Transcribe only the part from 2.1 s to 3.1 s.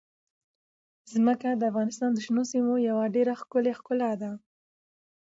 د شنو سیمو یوه